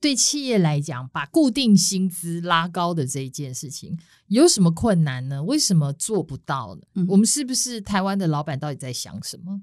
[0.00, 5.42] 对企业来讲，把固定薪资拉高的这一件事情有什么困难呢？
[5.42, 6.80] 为什么做不到呢？
[6.94, 9.60] 嗯、我们是不是台湾的老板到底在想什么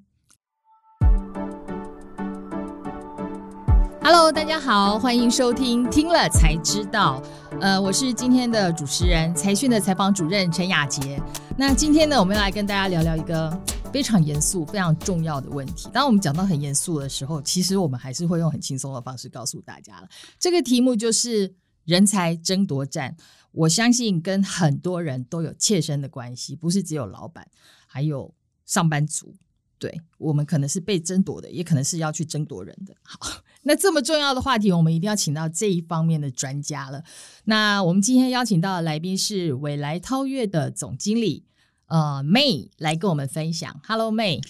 [4.04, 7.20] ？Hello，大家好，欢迎收听听了才知道。
[7.60, 11.20] 呃，我是今天的主持人，财讯的采访主任陈雅洁。
[11.58, 13.60] 那今天呢，我们要来跟大家聊聊一个。
[13.92, 15.90] 非常严肃、非常重要的问题。
[15.92, 20.08] 当我们讲到很严肃的时候，其实我们还是会用很轻松的方式告诉大家了。
[20.38, 23.16] 这个题目就是人才争夺战。
[23.52, 27.48] 我相信跟很多人都有切身的关系，不是只有老板，
[27.88, 28.32] 还有
[28.66, 29.34] 上班族。
[29.80, 32.96] 对，我们可能是被争夺的，也可能是要去争夺人的。
[33.04, 33.20] 好，
[33.64, 37.04] 那这么重要的话题，我们一定要请到这一方面的专家了。
[37.46, 41.46] 那我们今天邀请到的来宾是未来韬越的总经理。
[41.88, 43.80] 呃，May 来跟我们分享。
[43.88, 44.42] Hello，May。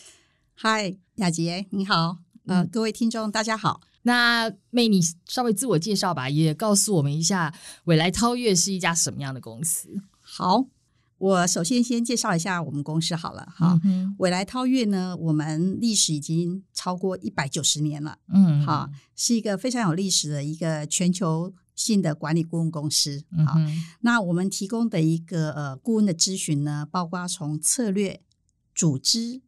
[0.59, 2.17] Hi，雅杰，你好。
[2.47, 3.81] 呃，各位听众，大家好。
[4.01, 10.01] 那 May，你稍微自我介绍吧，也告诉我们一下，纬来超越是一家什么样的公司？
[10.19, 10.65] 好，
[11.19, 13.47] 我首先先介绍一下我们公司好了。
[13.55, 18.17] 哈，嗯、纬来超越呢，我们历史已经超过一百九十年了。
[18.33, 21.53] 嗯，好，是一个非常有历史的一个全球。
[21.77, 23.57] 性的管理顾问公司，好，
[24.01, 28.21] 那我们提供的一个呃顾问的咨询呢，包括从策略、
[28.75, 29.41] 组织、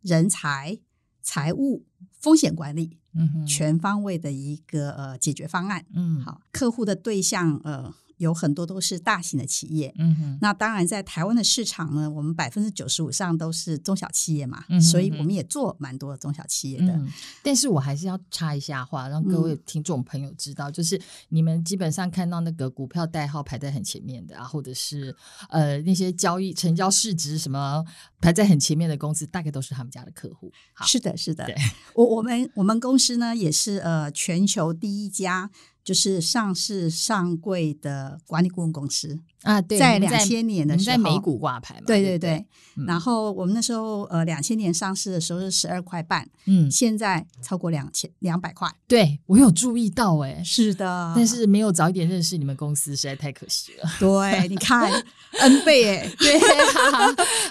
[0.00, 0.80] 人才、
[1.22, 1.86] 财务、
[2.18, 7.94] 风险管理，嗯，全方位的一个呃解决方案，嗯，好，客户的对象呃。
[8.16, 16.92] 有很多都是大型的企业，嗯哼，那当然在台湾的市场呢，我们百分之九十五上都是中小企业嘛，嗯哼哼，所以我们也做蛮多的中小企业的。
[16.94, 17.08] 嗯，
[17.42, 25.14] 但是我还是要插一下话，让各位听众朋友知道，嗯，就是你们基本上看到那个股票代号排在很前面的啊，或者是
[25.50, 27.84] 呃那些交易成交市值什么
[28.20, 30.50] 排在很前面的公司，大概都是他们家的客户。
[30.86, 31.54] 是的，是的，对
[31.94, 35.50] 我我们我们公司呢也是呃全球第一家。
[35.86, 42.44] 就是上市上柜的管理顾问公司啊，对，在两千年的时候，在美股挂牌嘛，对对对。
[42.86, 48.68] 然后我们那时候呃，两千年上市的时候是十二块半，嗯，现在超过两千两百块。
[48.88, 53.88] 对，我有注意到、欸，哎，是的，但是没有早一点认识你们公司，实在太可惜了。
[54.00, 54.90] 对，你看
[55.38, 56.40] N 倍，哎，对，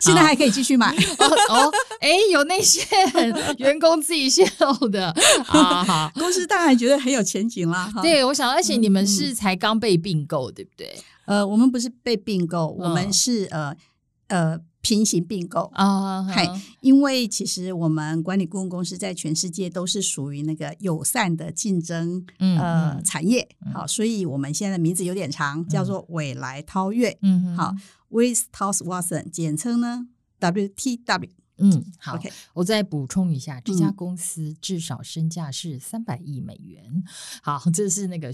[0.01, 1.71] 现在还可以继续买 哦哦，
[2.01, 2.81] 哎，有那些
[3.57, 5.09] 员工自己泄露的
[5.47, 7.89] 啊，好，公司当然觉得很有前景啦。
[8.03, 8.24] 对。
[8.27, 10.97] 我想，而且你们是才刚被并购，嗯、对不对？
[11.25, 13.75] 呃，我们不是被并购，哦、我们是呃
[14.27, 16.21] 呃平行并购啊。
[16.23, 27.73] 嗨、哦，因为其实我们管理顾问公司在全世界都是属于那个友善的竞争呃产业，嗯、好，所以我们现在的名字有点长，嗯、叫做未来超越，嗯，好
[28.09, 30.07] ，With Towers Watson，简称呢
[30.39, 31.29] WTW。
[31.57, 32.31] 嗯，好，Okay.
[32.53, 36.83] 我再补充一下，这家公司至少身价是三百亿美元。
[36.93, 37.03] 嗯、
[37.41, 38.29] 好，这是那个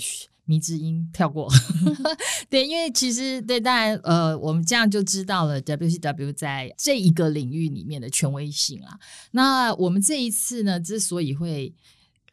[0.46, 1.48] 迷之音跳过。
[2.50, 9.00] 对，因为其实对，当然呃，我们这样就知道了 WCW 在这一个领域里面的权威性啊。
[9.32, 11.74] 那我们这一次呢，之所以会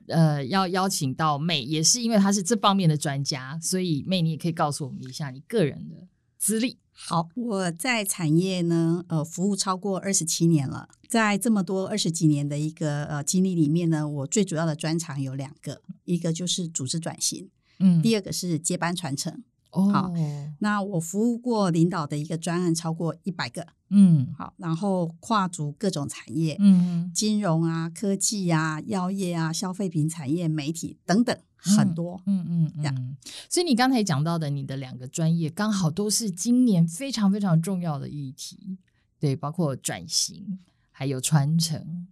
[0.06, 6.78] 呃要邀请到 May，也是因为她是这方面的专家，所以 May 你也可以告诉我们一下你个人的资历。
[7.00, 10.88] 好，我在产业呢，呃，服务超过二十七年了。
[11.08, 17.48] 在这么多二十几年的一个呃经历里面呢，我最主要的专长有两个，一个就是组织转型，
[17.78, 19.42] 嗯，第二个是接班传承。
[19.70, 20.12] 哦，好，
[20.60, 33.16] 那我服务过领导的一个专案超过一百个，嗯，好，然后跨足各种产业，嗯，金融啊、科技啊、药业啊、消费品产业、媒体等等，很多，嗯嗯嗯，嗯，
[33.50, 38.78] 所以你刚才讲到的你的两个专业，刚好都是今年非常非常重要的议题，
[39.18, 40.58] 对，包括转型
[40.90, 42.06] 还有传承。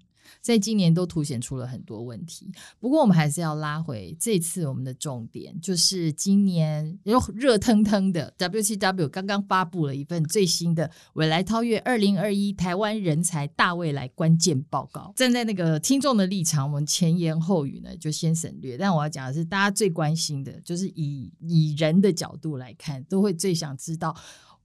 [0.47, 2.49] 在今年都凸显出了很多问题，
[2.79, 15.13] 不过我们还是要拉回这次我们的重点，就是今年又热腾腾的 W C W 刚刚发布了一份最新的未来超越二零二一台湾人才大未来关键报告。
[15.17, 24.15] 站在那个听众的立场，我们前言后语呢就先省略，但我要讲的是大家最关心的，就是以以人的角度来看，都会最想知道。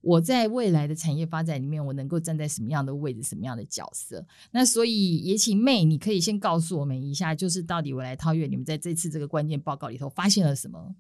[0.01, 4.25] 我在未来的产业发展里面，我能够站在什么样的位置，什么样的角色？
[4.51, 10.95] 那所以也请 May，你可以先告诉我们一下，就是到底我来超越你们在这次这个关键报告里头发现了什么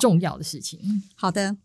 [0.00, 0.80] 重要的事情？
[1.14, 1.56] 好，好的，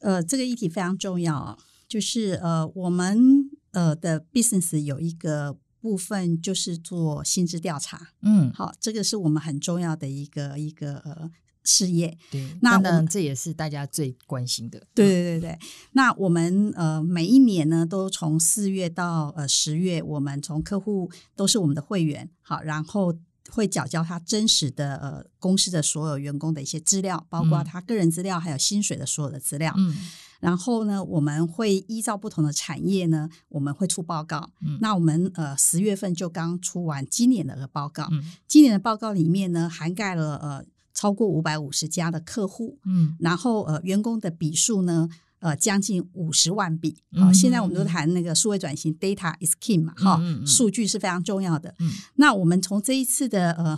[0.00, 1.56] 呃，这个议题非常重要啊，
[1.88, 11.30] 就是呃，我们呃的 business 有一个部分就是做薪资调查，嗯，好，这个是我们很重要的一个一个呃。
[11.64, 14.82] 事业，对，那当然这也是大家最关心的。
[14.94, 15.58] 对对对对，
[15.92, 23.14] 那我们呃每一年呢，都从四月到呃十月，我们从客户都是我们的会员，好，然后
[23.50, 29.74] 会缴交他真实的呃公司的所有员工的一些资料，包括他个人资料，还有薪水的所有的资料。
[29.76, 29.94] 嗯，
[30.40, 34.50] 然后呢，我们会依照不同的产业呢，我们会出报告。
[34.60, 38.08] 嗯，那我们呃十月份就刚出完今年的报告。
[38.10, 40.64] 嗯，今年的报告里面呢，涵盖了呃
[40.94, 42.78] 超过五百五十家的客户。
[42.84, 45.08] 嗯，然后呃员工的笔数呢。
[45.42, 46.98] 呃，将近五十万笔。
[47.16, 51.74] 好、哦，现在我们都谈那个数位转型、嗯、，data is king 嘛，哈、嗯，数据是非常重要的。
[51.80, 53.76] 嗯、那我们从这一次的呃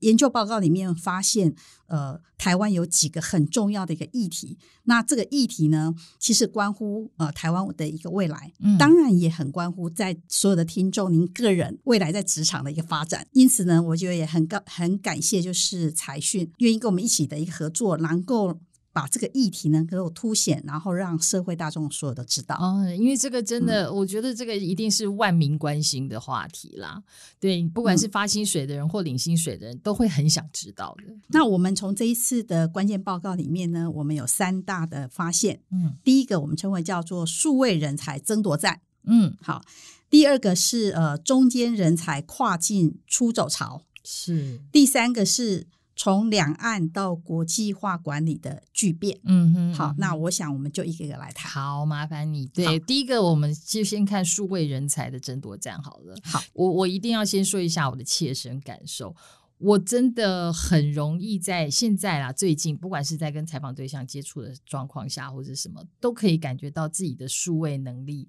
[0.00, 1.54] 研究报告里面发现，
[1.86, 4.58] 呃，台湾有几个很重要的一个议题。
[4.84, 13.26] 那这个议题呢，其实关乎呃台湾的一个未来，嗯、当然也很关乎在所有的听众您个人未来在职场的一个发展。
[13.32, 18.58] 因此呢，我觉得也很感很感谢，就是财讯愿意跟我们一起的一个合作，能够。
[18.96, 22.56] 把这个议题呢，给我凸显，然后让社会大众所有的知道。
[22.58, 27.02] 哦，因为这个真的，嗯、我觉得这个一定是万民关心的话题啦。
[27.38, 31.12] 对，不管是发薪水的人或领薪水的人，都会很想知道的。
[31.28, 35.60] 那我们从这一次的关键报告里面呢，我们有三大的发现。
[35.70, 38.80] 嗯，第一个我们称为叫做数位人才争夺战。
[39.04, 39.60] 嗯，好。
[40.08, 43.82] 第二个是呃中间人才跨境出走潮。
[44.02, 44.58] 是。
[44.72, 45.66] 第三个是。
[45.96, 51.50] 从两岸到国际化管理的巨变，嗯哼，好，那我想我们就一个一个来谈。
[51.50, 52.46] 好，麻烦你。
[52.48, 56.14] 对，第一个我们就先看数位人才的争夺战好了。
[56.22, 59.16] 好，我我一定要先说一下我的切身感受。
[59.58, 68.28] 我真的很容易在现在啦，最近不管是在跟采访对象接触的状况下，或者什么，都可以感觉到自己的数位能力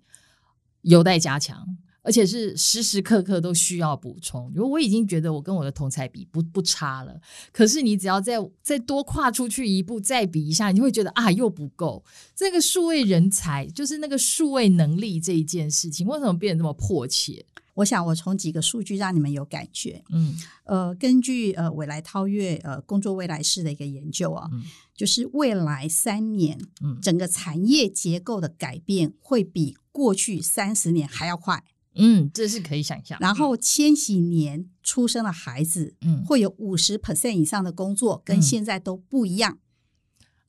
[0.84, 1.78] 有待加强。
[2.08, 7.20] 而且是时时刻刻都需要补充，如果我已经觉得我跟我的同才比不不差了。
[7.52, 12.02] 可是你只要再再多跨出去一步，再比一下，你就会觉得啊又不够。
[12.34, 17.46] 这个数位人才，就是那个数位能力这一件事情，为什么变得那么迫切？
[17.74, 20.02] 我想我从几个数据让你们有感觉。
[20.10, 20.34] 嗯，
[20.64, 24.64] 呃，根据呃未来超越呃工作未来式的一个研究啊，嗯、
[24.96, 31.64] 就是未来三年，嗯，整个产业结构的改变会比过去三十年还要快。
[31.98, 33.18] 嗯，这是可以想象。
[33.20, 39.58] 然后千禧年出生的孩子，嗯，会有五十 percent 以上的工作跟现在都不一样。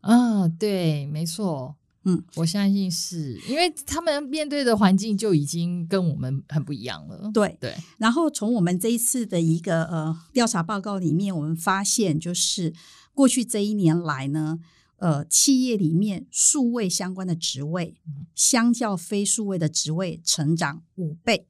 [0.01, 1.77] 啊、嗯，对，没错。
[2.05, 7.31] 嗯，我相信是因为他们面对的环境就已经跟我们很不一样了。
[7.35, 7.73] 对对。
[7.73, 12.73] 对然后从我们这一次的一个呃调查报告里面，我们发现就是
[13.13, 14.61] 过去这一年来呢。
[14.99, 17.97] 呃，企业里面数位相关的职位，
[18.35, 21.47] 相较非数位的职位成长五倍，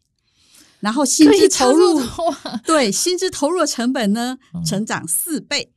[0.80, 2.00] 然后 薪资投入，
[2.64, 5.72] 对，薪资投入的成本呢，成长四倍。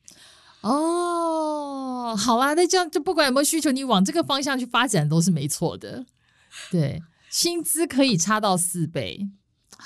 [0.62, 6.06] 哦，好啦，那这样就不管有没有需求，你往这个方向去发展都是没错的。
[6.70, 9.28] 对，薪资可以差到四倍，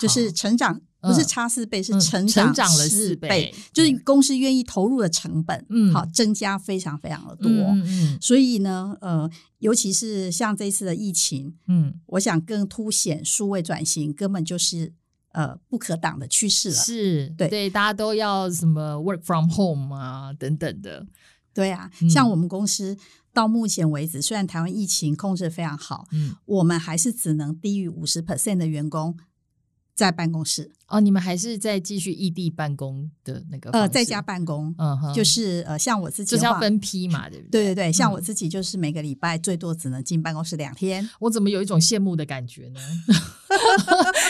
[0.00, 0.80] 就是成长。
[1.06, 8.18] 不是差四倍，嗯、是成长了四倍，就是公司愿意投入的成本，嗯，好增加非常非常的多，嗯，嗯。
[8.20, 14.92] 所以呢，呃，尤其是像这次的疫情，嗯，我想更凸显数位转型根本就是
[15.32, 21.06] 呃不可挡的趋势了，是对对，大家都要什么 work from home 啊等等的，
[21.54, 22.96] 对啊，嗯、像我们公司
[23.32, 29.14] 到目前为止，虽然台湾疫情控制得非常好，嗯，我们还是只能低于五十 percent 的员工
[29.94, 30.72] 在办公室。
[30.88, 33.70] 哦，你们还是在继续异地办公的那个？
[33.70, 37.64] 呃，在家办公，嗯哼，就是呃，像我自己就是要分批嘛，对不对？
[37.64, 41.08] 对对对，像我自己就是每个礼拜最多只能进办公室两天。
[41.18, 42.80] 我怎么有一种羡慕的感觉呢？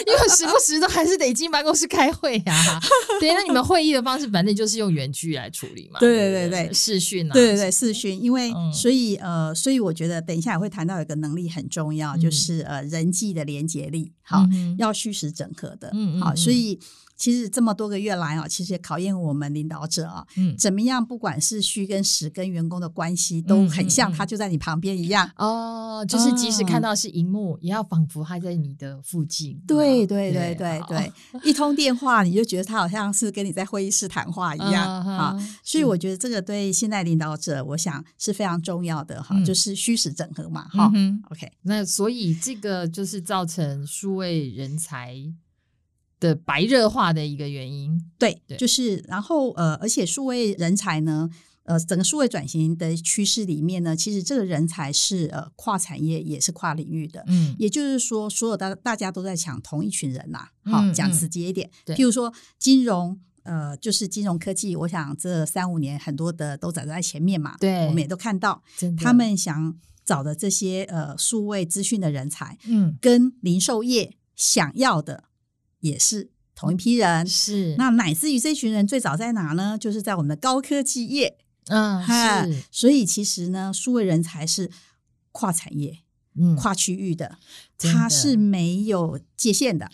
[0.06, 2.80] 因为时不时都还是得进办公室开会呀。
[3.20, 6.00] 对，那你们会议的方式反正就是用远距来处理嘛？
[6.00, 8.22] 对对对对，视讯啊，对对对，视讯。
[8.22, 14.44] 因为所以呃，所以我觉得等一下也会谈到一个能力很重要，就是呃人际的连结力，好，
[14.78, 16.78] 要虚实整合的，嗯好，所以。
[17.18, 21.02] 其实这么多个月来啊，其实也考验我们领导者啊，嗯，怎么样？
[21.02, 26.04] 不管是虚跟实跟员工的关系，都很像他就在你旁边一样哦。
[26.06, 29.58] 就是即使看到是荧幕，也要仿佛他在你的附近。
[29.66, 31.10] 对对对对对，
[31.42, 35.34] 一通电话你就觉得他好像是跟你在会议室谈话一样啊。
[35.64, 40.68] 所以我觉得这个对现在领导者，我想是非常重要的哈，就是虚实整合嘛。
[40.68, 40.92] 哈
[41.30, 41.50] ，OK。
[41.62, 45.16] 那所以这个就是造成数位人才
[46.18, 48.56] 的白热化的一个原因，对，对。
[48.56, 51.28] 就是然后呃，而且数位人才呢，
[51.64, 68.62] 呃，整个数位转型的趋势里面呢，其实这个人才是呃跨产业也是跨领域的，嗯，也就是说，所有的大家都在抢同一群人呐、啊，好、嗯、讲直接一点，嗯、譬如说金融，呃，就是金融科技，我想这三五年很多的都走在前面嘛，对，我们也都看到，
[68.98, 75.24] 他们想找的这些呃数位资讯的人才，嗯，跟零售业想要的。
[75.86, 77.26] 也是同一批人。
[77.26, 77.74] 是。
[77.76, 79.78] 那乃至于这群人最早在哪呢？
[79.78, 81.38] 就是在我们的高科技业。
[81.68, 82.62] 嗯，是。
[82.70, 84.70] 所以其实呢，数位人才是
[85.32, 85.98] 跨产业、
[86.38, 87.38] 嗯，跨区域的，
[87.78, 89.90] 它是没有界限的。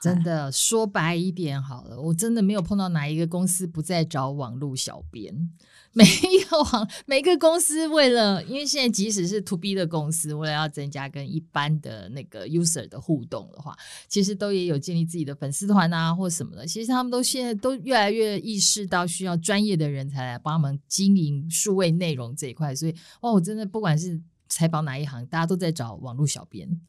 [0.00, 5.50] 真的说白一点好了，我真的没有碰到哪一个公司不在找网络小编。
[5.94, 13.76] 每一个网，每个公司为了，因为现在即使是 to B 的公司，为了要增加跟一般的那个 user 的互动的话，
[14.08, 16.64] 其实都也有建立自己的粉丝团啊，或什么的。
[16.64, 22.72] 其实他们都现在都越来越意识到需要专业的人才来帮他们经营数位内容这一块。
[22.72, 26.80] 所以，哦，我真的不管是采访哪一行，大家都在找网络小编。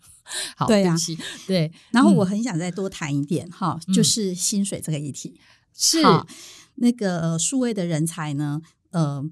[0.56, 0.96] 好，对啊，
[1.48, 1.72] 对。
[1.90, 5.40] 然后我很想再多谈一点哈、嗯，就是薪水这个议题。
[5.74, 5.98] 是
[6.76, 9.24] 那个数位的人才呢，呃，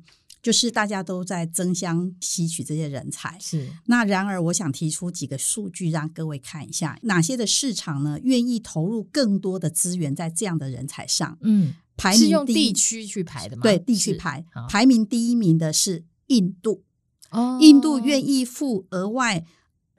[0.41, 3.37] 就是大家都在争相吸取这些人才。
[3.39, 3.69] 是。
[3.85, 11.37] 那然而，我想提出几个数据让各位看一下，哪些的市场呢愿意投入更多的资源在这样的人才上？
[11.41, 13.63] 嗯，排名，是用地区去排的吗？
[13.63, 16.83] 对，地区排，排名第一名的是印度。
[17.31, 19.45] 哦，印度愿意付额外。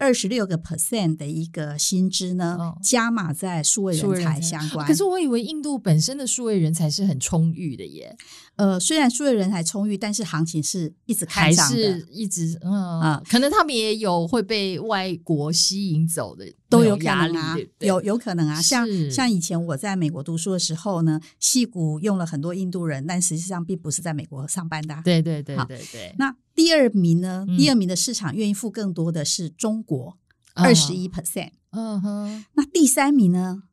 [0.01, 4.87] 二十六个 percent 的一个薪资呢，哦，加码在数位人才相关。
[4.87, 8.17] 可是我以为印度本身的数位人才是很充裕的耶。
[8.57, 18.63] 呃，虽然数位人才充裕，但是行情是一直开涨的，还是一直嗯啊，可能他们也有会被外国吸引走的，都有可能啊，有有可能啊。
[18.63, 25.03] 像像以前我在美国读书的时候呢，戏谷用了很多印度人，但实际上并不是在美国上班的。
[25.05, 26.15] 对对对对对。
[26.17, 27.45] 那第二名呢？
[27.59, 30.17] 第二名的市场愿意付更多的是中国，
[30.55, 31.51] 二十一 percent。
[31.71, 32.45] 嗯哼。
[32.55, 33.65] 那第三名呢？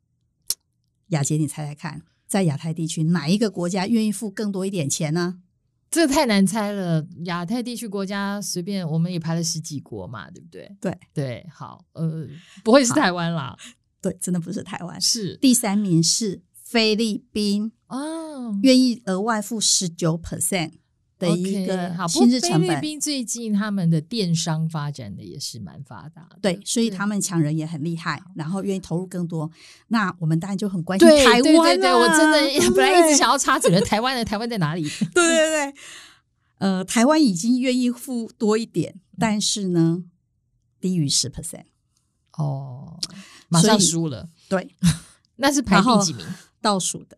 [1.10, 2.02] 雅洁，你猜猜看。
[2.28, 5.40] 在亚太地区，哪一个国家愿意付更多一点钱呢？
[5.90, 7.06] 这太难猜了。
[7.26, 10.76] 亚太地区国家随便，我们也排了十几国嘛，对不对？
[10.80, 12.28] 对对，好，呃，
[12.64, 13.58] 不会是台湾啦？
[14.02, 15.00] 对，真的不是台湾。
[15.00, 20.74] 是第三名是菲律宾哦，愿意额外付十九 percent。
[21.20, 22.68] 的一个薪资成本。
[22.68, 29.50] 菲律宾最近他们的电商发展的也是蛮发达的，对，所以他们抢人也很厉害，然后愿意投入更多。
[29.88, 34.84] 那我们当然就很关心台湾，对对对，我真的本来一直想 要插嘴的台湾的台湾在哪里？
[35.14, 35.74] 对对对，
[36.60, 40.04] 呃，台湾已经愿意付多一点，但是呢，
[40.80, 41.66] 低于十 percent。
[42.38, 43.00] 哦，
[43.50, 44.76] 马上输了，对，
[45.38, 46.26] 那是排第几名？
[46.62, 47.18] 倒数的。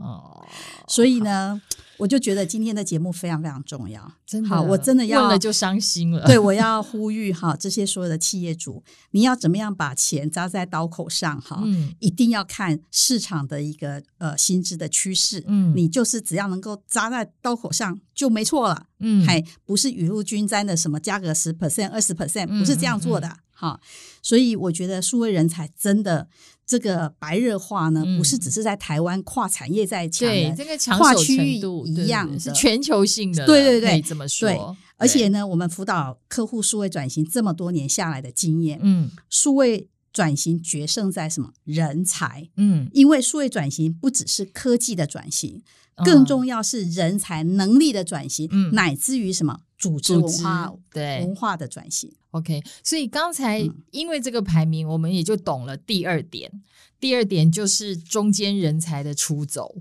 [0.00, 0.46] 哦，
[0.88, 1.60] 所以呢。
[2.00, 6.24] 我就觉得今天的节目非常非常重要，真的，好，我真的要问了就伤心了。
[6.24, 11.60] 对，我要呼吁哈， 这些所有的企业主，你要怎么样把钱扎在刀口上哈？
[11.62, 15.44] 嗯，一定要看市场的一个呃薪资的趋势。
[15.46, 18.86] 嗯，你就是只要能够扎在刀口上就没错了。
[19.00, 23.28] 嗯，还不是雨露均沾的什么加个十 percent、二十 percent，不是这样做的。
[23.28, 23.78] 嗯嗯嗯好，
[24.22, 26.26] 所以我觉得数位人才真的
[26.70, 33.44] 这个白热化呢，嗯、不是只是在台湾跨产业在抢，对这个抢跨区域一样，是全球性的。
[33.44, 34.48] 对对对，么说。
[34.48, 34.56] 对，
[34.96, 41.50] 而且呢，我们辅导客户数位转型这么多年下来的经验，嗯，数位转型决胜在什么？
[41.64, 45.60] 人才，嗯，因为数位转型不只是科技的转型。
[46.04, 52.12] 更重要是人才能力的转型，嗯，乃至于什么组织文化对文化的转型。
[52.30, 56.48] OK，所以刚才因为这个排名，我们也就懂了第二点。
[56.54, 56.62] 嗯、
[57.00, 59.74] 第二点就是中间人才的出走。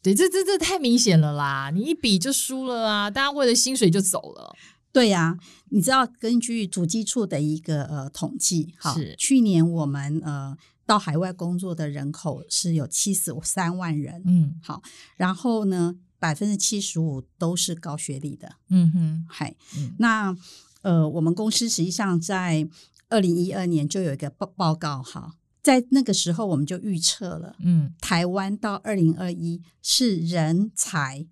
[0.00, 1.70] 对，这这这太明显了啦！
[1.74, 3.10] 你一比就输了啊！
[3.10, 4.56] 大家为了薪水就走了。
[4.90, 10.56] 对呀、啊，你知道根据主基处的一个呃统计，哈，是去年我们呃。
[10.86, 14.80] 到海外工作的人口是有七十三万人，嗯，好，
[15.16, 20.36] 然后呢，百分之七十五都是高学历的，嗯哼，嗨、嗯，那
[20.82, 22.68] 呃，我们公司实际上在
[23.08, 31.28] 二零一二年就有一个报报告，哈，在那个时候我们就预测了，嗯，台湾到二零二一是人才。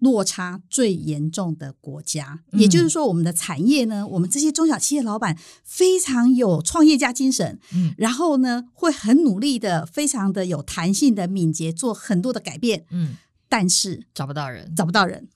[0.00, 13.16] 落差最严重的国家，也就是说，我们的产业呢，我们这些中小企业老板非常有创业家精神，嗯，然后呢，会很努力的，非常的有弹性的、敏捷，做很多的改变，嗯，
[13.54, 15.28] 但是找不到人，找不到人，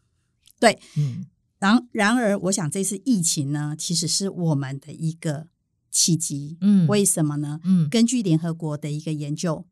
[0.59, 1.25] 对，嗯，
[1.61, 5.47] 然然而，我想这次疫情呢，其实是我们的一个
[5.93, 7.61] 契机，嗯，为什么呢？
[7.63, 9.65] 嗯，根据联合国的一个研究，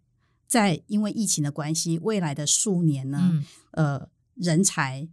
[0.46, 4.08] 在因为疫情的关系，未来的数年呢，嗯、呃。
[4.36, 5.08] 人才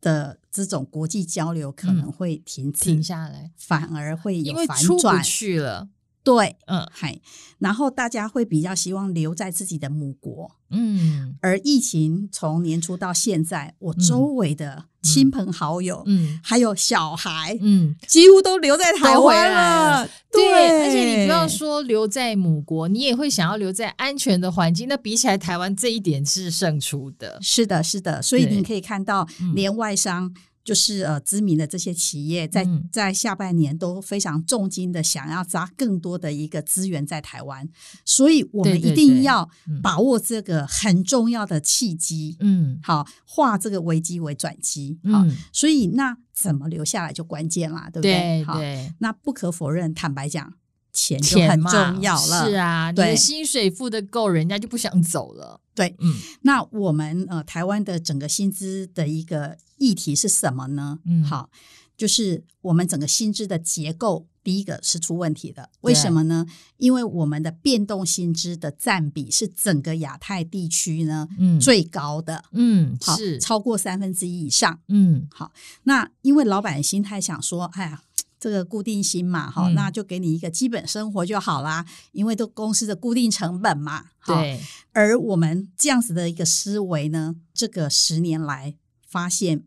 [0.00, 5.90] 的这种国际交流可能会停止、停下来，反而会有反转，去了。
[6.28, 7.18] 对，嗯，嗨，
[7.58, 11.34] 然后大家会比较希望留在自己的母国，嗯。
[11.40, 20.06] 而疫情从年初到现在，我周围的亲朋好友，嗯，还有小孩，嗯，几乎都留在台湾了。
[20.30, 24.86] 对，对，而且你不要说留在母国，你也会想要留在安全的环境。
[24.86, 27.38] 那比起来，台湾这一点是胜出的。
[27.40, 28.20] 是的，是的。
[28.20, 30.34] 所以你可以看到，连外商。
[30.68, 37.66] 就是呃，知名的这些企业在在下半年都非常重金的想要砸更多的一个资源在台湾，
[38.04, 39.48] 所以我们一定要
[39.82, 48.44] 把握这个很重要的契机，嗯，好，化这个危机为转机，好，所以那怎么留下来就关键啦，对不对？
[48.44, 48.58] 好，
[48.98, 50.52] 那不可否认，坦白讲，
[50.98, 55.60] 钱就很重要了，是啊，你的薪水付得够，人家就不想走了。
[55.72, 60.98] 对，嗯，那我们呃台湾的整个薪资的一个议题是什么呢？
[61.06, 61.50] 嗯，好，
[61.96, 65.70] 就是我们整个薪资的结构，第一个是出问题的。
[65.82, 66.44] 为什么呢？
[66.78, 75.52] 因为我们的变动薪资的占比是整个亚太地区呢，嗯，最高的，嗯，好，是超过三分之一以上，嗯，好，
[75.84, 78.02] 那因为老板心态想说，哎呀。
[78.40, 84.60] 这个固定薪嘛，哈、嗯，那就给你一个基本生活就好啦，因为都公司的固定成本嘛，对。
[84.92, 88.74] 而我们这样子的一个思维呢，这个十年来
[89.06, 89.62] 发现，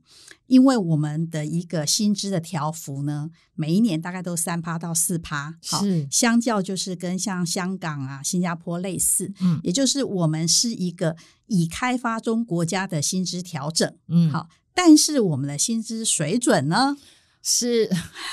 [0.47, 11.15] 因为我们的一个薪资的调幅呢，每一年大概都三趴到四趴，是相较就是跟像香港啊、新加坡类似，嗯，也就是我们是一个
[11.47, 16.97] 已开发中国家的薪资调整，嗯，好，但是我们的薪资水准呢？
[17.43, 17.89] 是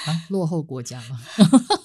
[0.06, 1.18] 啊， 落后国家嘛，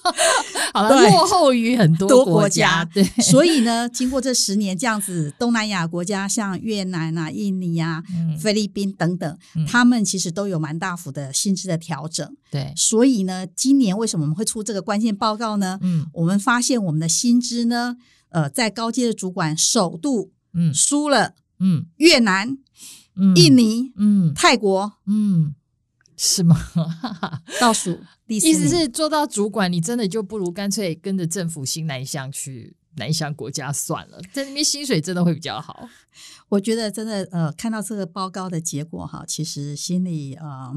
[0.74, 2.84] 好了，落后于很多国家。
[2.84, 12.36] 对， 所以呢，经过这十年这样子，东南亚国家像越南啊、印尼啊、嗯、菲律宾等等，嗯、他们其实都有蛮大幅的薪资的调整。
[12.50, 15.78] 对，所以呢，今年为什么我们会出这个关键报告呢？
[15.82, 17.96] 嗯，我们发现我们的薪资呢，
[18.28, 20.74] 呃，在高阶的主管首度嗯。
[20.74, 21.86] 输了嗯。
[21.96, 22.58] 越南、
[23.16, 24.34] 嗯、印尼、嗯。
[24.34, 25.54] 泰国、嗯。
[26.16, 26.56] 是吗？
[27.60, 35.88] 倒数第四，意思是做到主管，你真的就不如干脆跟着政府新南向去南向国家算了，在那边薪水真的会比较好。
[36.48, 40.72] 我觉得真的呃，看到这个报告的结果哈，其实心里呃，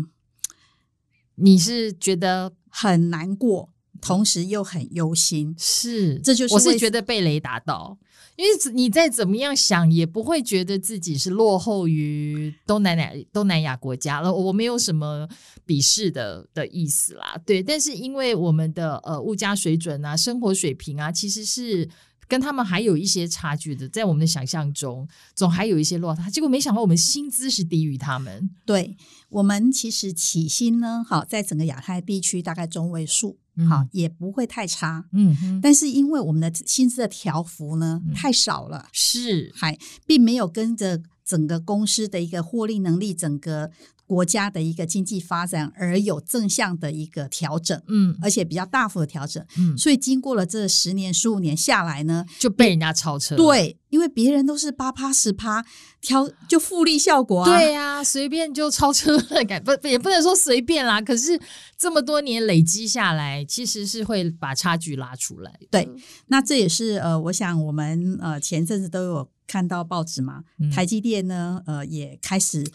[1.35, 3.69] 你是觉得很难过，
[4.01, 5.55] 同时又很忧心。
[5.57, 7.97] 是，这就是我是觉得被雷打到。
[8.35, 14.31] 因为你再怎么样想，也不会觉得自己是落后于东南亚东南亚国家了。
[14.31, 15.27] 我没有什么
[15.65, 17.63] 鄙视的的意思啦，对。
[17.63, 21.89] 但是因为我们的呃物价水准啊、生活水平啊，其实是
[22.27, 26.29] 跟他们还有一些差距的，在我们的想象中，总还有一些落差。
[26.29, 28.47] 结果没想到我们薪资是低于他们。
[28.67, 28.95] 对，
[29.29, 33.39] 我们其实起薪呢，好，在整个亚太地区大概中位数。
[33.69, 39.51] 好，也不会太差，嗯，但是因为我们的薪资的调幅呢，嗯、太少了，是。
[39.55, 43.71] 还并没有跟着整个公司的一个获利能力，整个。
[44.07, 53.35] 国家的一个经济发展而有正向的一个调整，嗯，而且比较大幅的调整，嗯，所以经过了这十年、十五年下来呢，就被人家超车。
[53.35, 55.65] 对，因为别人都是八趴、十趴，
[55.99, 57.59] 调就复利效果啊。
[57.59, 61.01] 对呀，随便就超车了，感 不也不能说随便啦。
[61.01, 61.37] 可是
[61.77, 65.53] 这么多年累积下来，其实是会把差距拉出来。
[65.69, 65.85] 对，
[66.27, 72.65] 那这也是呃，我想我们呃前阵子都有看到报纸嘛，嗯，台积电呢，呃，也开始。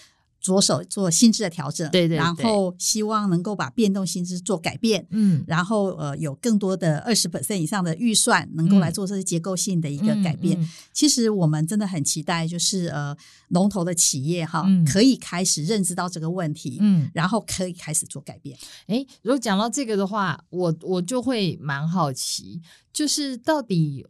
[0.42, 10.60] 着手做薪资的调整，对对对，然后希望能够把变动薪资做改变，嗯，然后呃有更多的二十 percent 以上的预算能够来做这些结构性的一个改变。
[10.60, 13.16] 嗯嗯、其实我们真的很期待，就是呃
[13.48, 18.58] 龙头的企业哈，嗯、可以开始认知到这个问题，嗯，然后可以开始做改变。
[18.88, 22.60] 诶，如果讲到这个的话，我我就会蛮好奇，
[22.92, 24.04] 就是到底。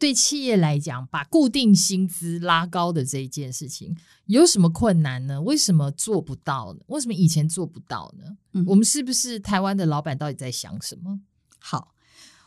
[0.00, 5.42] 对企业来讲，把固定薪资拉高的这一件事情有什么困难呢？
[5.42, 6.80] 为什么做不到呢？
[6.86, 8.38] 为什么以前做不到呢？
[8.54, 11.20] 嗯，我们是不是台湾的老板到底在想什么？
[11.58, 11.94] 好，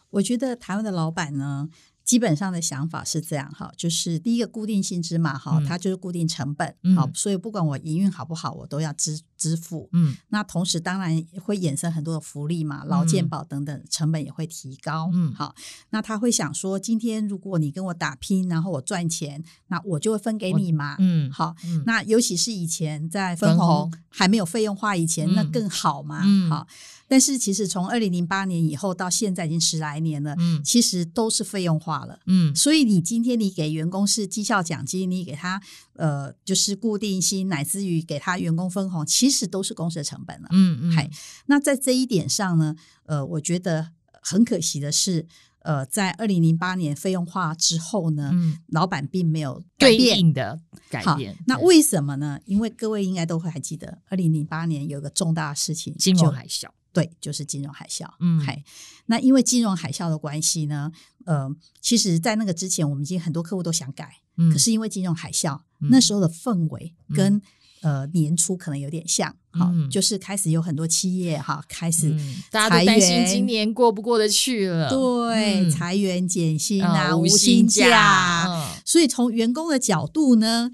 [0.09, 1.69] 我觉得台湾的老板呢，
[2.03, 9.89] 基本上的想法是这样哈，就是第一个固定薪资嘛，哈，它就是固定成本，好，所以不管我营运好不好，我都要支支付。
[9.93, 15.09] 嗯，那同时当然会衍生很多的福利嘛，劳健保等等，成本也会提高。
[15.13, 15.55] 嗯，好，
[15.91, 20.97] 那他会想说，今天如果你跟我打拼，然后我赚钱，那我就会分给你嘛。
[20.99, 26.21] 嗯，好，那尤其是以前在分红还没有费用化以前，那更好嘛。
[26.25, 26.67] 嗯，好。
[27.13, 35.61] 但是其实从二零零八年以后到现在已经十来年了，嗯，其实都是费用化了，嗯，所以你今天你给员工是绩效奖金，你给他
[35.93, 41.07] 呃就是固定薪，乃至于给他员工分红，其实都是公司的成本了，嗯嗯，嗨，
[41.45, 45.27] 那在这一点上呢，呃，我觉得很可惜的是，
[45.59, 51.37] 呃，在二零零八年费用化之后呢，嗯、老板并没有改变的改变。
[51.45, 52.39] 那为什么呢？
[52.45, 56.69] 因为各位应该都会还记得，二零零八年有个重大事情，金融海啸。
[56.93, 58.07] 对，就是金融海啸。
[58.19, 58.63] 嗯，嗨，
[59.07, 60.91] 那因为金融海啸的关系呢，
[61.25, 61.49] 呃，
[61.81, 67.33] 其实，在那个之前，我们已经很多客户都想改，嗯、可是因为金融海啸，嗯、那时候的氛围跟、
[67.81, 80.69] 嗯、呃年初可能有点像，好、嗯，就是开始有很多企业哈开始裁员、嗯，大家都担心今年过不过得去了，对，嗯、裁员减薪啊，哦、无薪假，嗯、所以从员工的角度呢，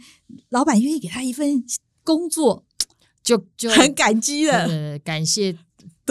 [0.50, 1.64] 老板愿意给他一份
[2.04, 2.66] 工作，
[3.24, 5.58] 就就很感激了，呃、感谢。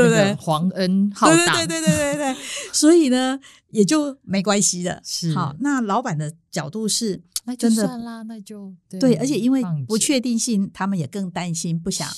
[0.03, 2.37] 对不对，皇恩浩荡，对对对对对对，
[2.73, 3.39] 所以呢，
[3.71, 5.01] 也就没关系的。
[5.05, 12.09] 是好，那老板的角度是， 那就算啦，那就对，对，而且因为不确定性，他们也更担心，不想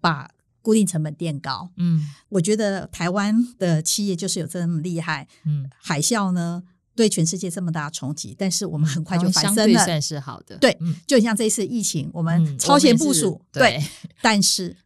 [0.00, 0.30] 把
[0.62, 1.70] 固定成本垫高。
[1.76, 5.26] 嗯，我觉得台湾的企业就是有这么厉害。
[5.46, 6.62] 嗯，海啸呢，
[6.94, 10.58] 对全世界这么大的冲击，但是我们很快就翻身了，算是好的。
[10.58, 10.76] 对，
[11.06, 13.82] 就像这一次疫情，我们超前部署，对，
[14.20, 14.76] 但是。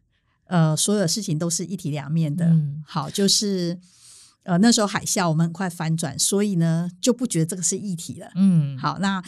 [0.45, 2.45] 呃，所有事情都是一体两面的。
[2.45, 3.77] 嗯、好，就是
[4.43, 8.31] 呃那时候海啸，我们很快翻转，所以呢就不觉得这个是一体了。
[8.35, 9.23] 嗯，好，那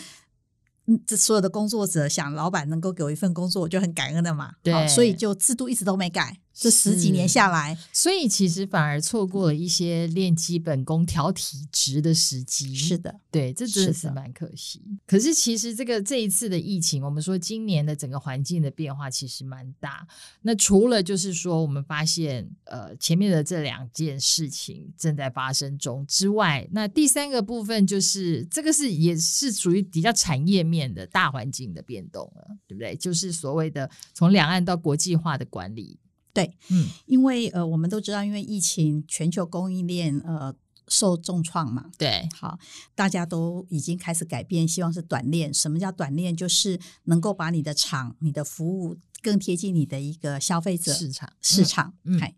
[1.05, 4.53] 这所有的工作者想，老板能够给我一份工作，我就很感恩的嘛。
[4.63, 6.39] 对，所以就制度一直都没改。
[6.59, 12.73] 这十几年下来，所以其实反而错过了一些练基本功、调体质的时机。
[12.73, 14.79] 是的，对，这真的是蛮可惜。
[14.79, 20.07] 的可是其实这个这一次的疫情，我们说今年的整个环境的变化其实蛮大。
[20.41, 32.95] 那除了就是说我们发现呃前面的这两件事情正在发生中之外，那第三个部分就是这个是也是属于比较产业面的大环境的变动了，对不对？
[32.95, 35.99] 就是所谓的从两岸到国际化的管理。
[36.37, 40.53] 对，嗯，因为呃，我们都知道，因为疫情，全球供应链呃
[40.87, 41.89] 受重创嘛。
[41.97, 42.59] 对，好，
[42.93, 45.51] 大家都已经开始改变，希望是短链。
[45.51, 46.37] 什么叫短链？
[46.37, 51.95] 就是能够把你的厂、你的服务更贴近你的一个消费者市场市场。
[52.03, 52.35] 嗯，嗯，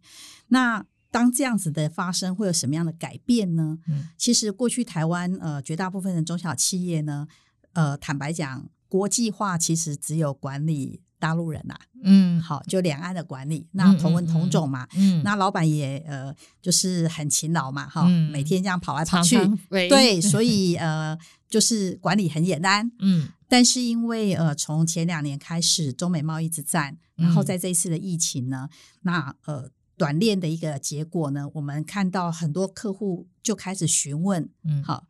[0.47, 3.79] 那当这样子的发生，会有什么样的改变呢？
[3.85, 7.27] 嗯，其实过去台湾呃绝大部分的中小企业呢，
[7.73, 11.01] 呃，坦白讲，国际化其实只有管理。
[11.19, 19.57] 大陆人呐、啊，嗯，好，就两岸的管理，那同文同种嘛，嗯，嗯那老板也呃，就是很勤劳嘛，哈、嗯，每天这样跑来跑去，常常。
[19.69, 21.17] 对， 所以呃，
[21.49, 35.05] 就是管理很简单，嗯，但是因为呃，从前两年开始中美贸易之战，然后在这一次的疫情呢，嗯、那呃，短链的一个结果呢，我们看到很多客户就开始询问，嗯，好。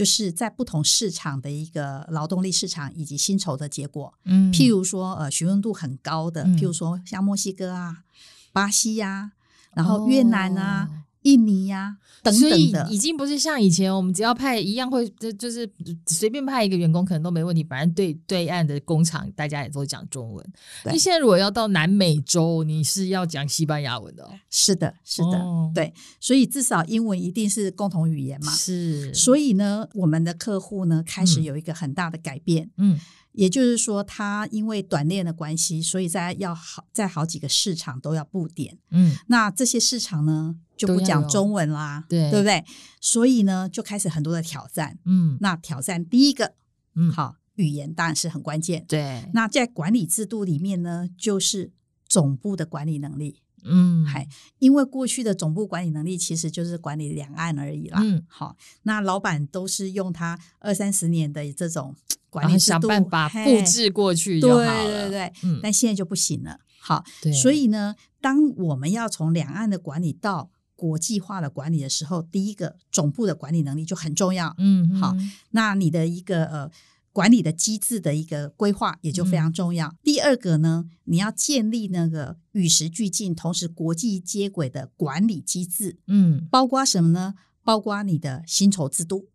[0.00, 8.04] 就是在不同市场的一个劳动力市场以及薪酬的结果，嗯，譬如说呃询问度很高的，嗯、譬如说像墨西哥啊、
[8.50, 9.32] 巴西呀、啊，
[9.74, 10.88] 然后越南啊。
[10.90, 15.70] 哦印尼呀、啊，等等的，已经不是像以前，我们只要派一样会，就就是
[16.06, 17.62] 随便派一个员工，可能都没问题。
[17.62, 20.44] 反正对对岸的工厂，大家也都讲中文。
[20.86, 24.30] 你对现在如果要到南美洲，你是要讲西班牙文的哦。
[24.50, 28.50] 是的，是的，哦、对，所以至少英文一定是共同语言嘛。
[28.52, 32.70] 是，所以呢，我们的客户呢开始有一个很大的改变。
[32.76, 32.94] 嗯。
[32.94, 33.00] 嗯
[33.32, 38.76] 也就是说，他因为短链的关系，所以在要好在好几个市场都要布点。
[38.90, 42.64] 嗯，那这些市场呢就不讲中文啦，对，对不对？
[43.00, 44.98] 所以呢，就开始很多的挑战。
[45.04, 46.54] 嗯，那挑战第一个，
[46.96, 48.84] 嗯，好，语言当然是很关键。
[48.88, 51.70] 对，那在管理制度里面呢，就是
[52.08, 53.42] 总部的管理能力。
[53.62, 54.26] 嗯，还
[54.58, 58.00] 因为过去的总部管理能力其实就是管理两岸而已啦。
[58.02, 61.94] 嗯，好，那老板都是用他二三十年的这种。
[62.30, 66.60] 管理想办法复制过去就好了，对对对，嗯，但现在就不行了。
[66.80, 67.04] 好，
[67.42, 74.54] 所以呢，当我们要从两岸的管理到国际化的管理的时候，第一个总部的管理能力就很重要。
[74.56, 75.14] 嗯，好，
[75.50, 76.70] 那你的一个呃
[77.12, 79.88] 管理的机制的一个规划也就非常重要。
[79.88, 85.98] 嗯、第二个呢，你要建立那个与时俱进、同时国际接轨的管理机制。
[86.06, 87.34] 嗯，包括什么呢？
[87.62, 89.28] 包括你的薪酬制度，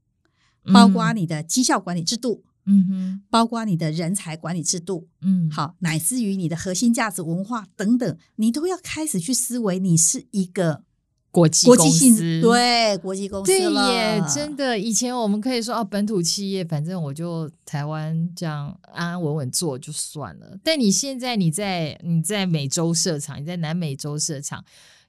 [0.73, 2.43] 包括你的绩效管理制度。
[2.43, 2.49] 嗯
[2.87, 10.83] 哼，包括你的人才管理制度，嗯，好，乃至于你的核心价值文化等等，你都要开始去思维，你是一个
[11.29, 14.79] 国际国际性对国际公司对耶，真的。
[14.79, 20.57] 以前我们可以说哦，本土企业，反正我就台湾这样安安稳稳做就算了。
[20.63, 24.63] 但你现在你在你在美洲设厂，你在南美洲设厂，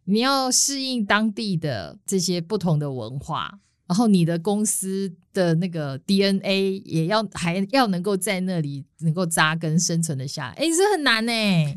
[0.04, 3.60] 你要适应当地的这些不同的文化。
[3.86, 11.32] 然后你的公司的那个 DNA 也要还要能够在那里能够扎根生存的下来，哎，这很难呢，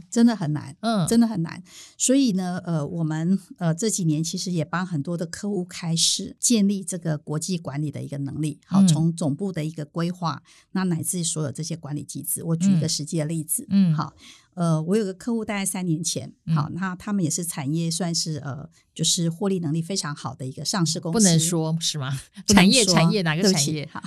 [0.10, 1.62] 真的很难，嗯，真的很难。
[1.98, 10.42] 所以呢，呃，我们呃这几年其实也帮很多的客户开始建立这个国际管理的一个能力，好，从总部的一个规划，
[10.72, 12.44] 那乃至于所有这些管理机制。
[12.44, 14.14] 我举一个实际的例子，嗯，好。
[14.60, 22.12] 呃，我有个客户，大概三年前，嗯、好，那他们也是产业算是呃，就是获利能力非常好的一个上市公司，不能说是吗？
[22.46, 23.88] 产业产业哪个产业？
[23.90, 24.04] 好，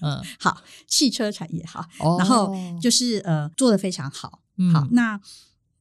[0.00, 5.20] 嗯， 好，汽车产业好，哦、然后就是呃，做的非常好，嗯、好，那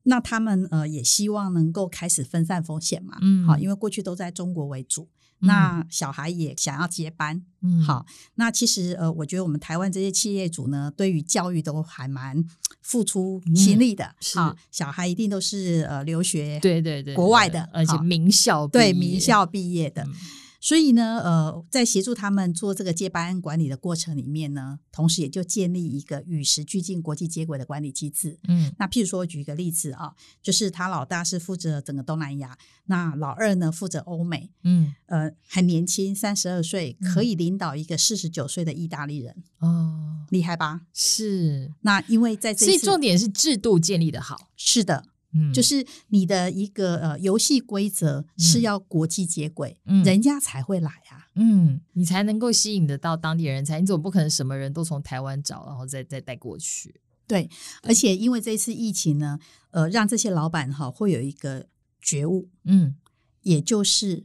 [0.04, 5.08] 那他们呃也希望能够开始分散风险嘛，嗯，好，因为过去都在中国为主。
[5.40, 8.06] 那小孩也想要接班，嗯，好。
[8.36, 12.44] 那其实呃，我觉得我们台湾这些企业主呢，对于教育都还蛮
[12.82, 14.40] 付出心力的，嗯、是。
[14.72, 20.04] 小孩一定都是呃留学，对对对，国外的，而且名校对名校毕业的。
[20.04, 20.14] 嗯
[20.60, 28.38] 所以呢，呃，在协助他们做这个接班管理的过程里面呢，同时也就建立一个与时俱进、国际接轨的管理机制。
[28.48, 34.52] 嗯，那譬如说，举一个例子啊，就是他老大是负责整个东南亚，那老二呢负责欧美。
[34.64, 39.36] 嗯，呃，很年轻，三十二岁，可以领导一个四十九岁的意大利人。
[39.60, 40.82] 哦，厉害吧？
[40.94, 41.72] 是。
[41.82, 44.50] 那因为在这，所以重点是制度建立的好。
[44.58, 45.06] 是的。
[45.34, 57.02] 嗯，就是你的一个呃游戏规则是要国际接轨，嗯，人家才会来啊，嗯，你才能够吸引得到当地人才，你总不可能什么人都从台湾找，然后再再带过去。
[57.28, 57.50] 对，
[57.84, 59.40] 而且因为这次疫情呢，
[59.72, 61.68] 呃，让这些老板哈会有一个
[62.02, 62.96] 觉悟，嗯，
[63.44, 64.24] 也就是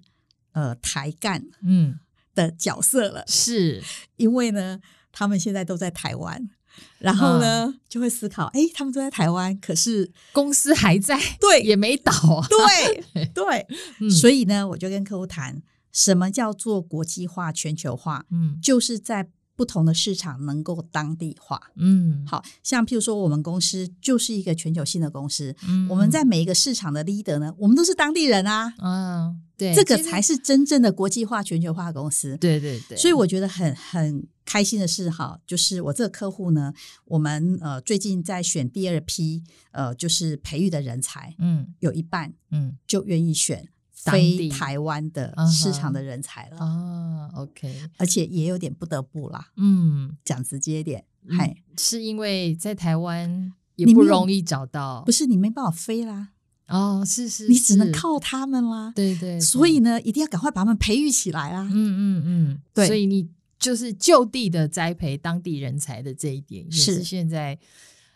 [0.52, 1.98] 呃台干嗯。
[2.36, 3.80] 的角色了，是。
[4.16, 4.80] 因为呢，
[5.12, 6.50] 他们现在都在台湾。
[6.98, 12.46] 然后呢，嗯、就会思考，哎，他们都在台湾，可是公司还在，对，也没倒啊，
[13.14, 13.66] 对对，
[14.00, 18.24] 嗯、所以呢，我就跟客户谈，什么叫做国际化、全球化？
[18.30, 19.28] 嗯，就是在。
[19.56, 29.40] 不同的市场能够当地化，嗯，好像譬如说我们公司就是一个全球性的公司，嗯，我们在每一个市场的 leader 呢，我们都是当地人啊，嗯，
[29.72, 36.72] 对，这个才是真正的国际化、全球化公司，对对对，所以我觉得很很开心的是哈，就是我这个客户呢，
[37.06, 42.76] 我们呃最近在选第二批呃就是培育的人才，嗯，有一半嗯。
[42.86, 43.68] 就愿意选。
[43.92, 56.32] 非台湾的市场的人才了啊，OK，而且也有点不得不啦，嗯，讲直接一点，嗨，是因为在台湾也不容易找到，不是你没办法飞啦，
[56.68, 67.02] 哦，是是，你只能靠他们啦，对对，所以呢，一定要赶快把他们培育起来啦，嗯嗯嗯，对，所以你就是就地的栽培当地人才的这一点，也是。
[67.02, 67.58] 现在。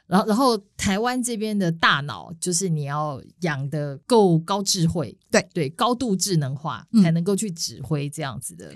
[0.07, 5.47] 然后，然后台湾这边的大脑就是你要养的够高智慧，对。
[5.53, 8.75] 对，高度智能化，嗯、才能够去指挥这样子的